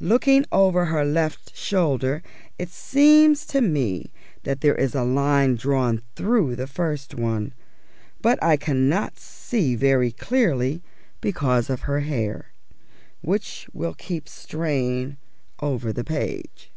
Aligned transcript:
Looking 0.00 0.44
over 0.52 0.84
her 0.84 1.06
left 1.06 1.56
shoulder 1.56 2.22
it 2.58 2.68
seems 2.68 3.46
to 3.46 3.62
me 3.62 4.12
that 4.42 4.60
there 4.60 4.74
is 4.74 4.94
a 4.94 5.04
line 5.04 5.54
drawn 5.56 6.02
through 6.16 6.54
the 6.54 6.66
first 6.66 7.14
one, 7.14 7.54
but 8.20 8.38
I 8.44 8.58
cannot 8.58 9.18
see 9.18 9.74
very 9.76 10.12
clearly 10.12 10.82
because 11.22 11.70
of 11.70 11.88
her 11.88 12.00
hair, 12.00 12.52
which 13.22 13.68
will 13.72 13.94
keep 13.94 14.28
straying 14.28 15.16
over 15.62 15.94
the 15.94 16.04
page. 16.04 16.70